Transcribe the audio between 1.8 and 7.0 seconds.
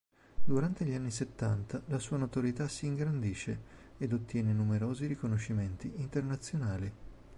la sua notorietà si ingrandisce ed ottiene numerosi riconoscimenti internazionali.